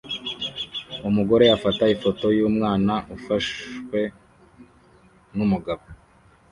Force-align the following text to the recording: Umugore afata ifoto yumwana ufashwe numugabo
Umugore 1.09 1.45
afata 1.55 1.83
ifoto 1.95 2.25
yumwana 2.37 2.93
ufashwe 3.15 3.99
numugabo 5.35 5.85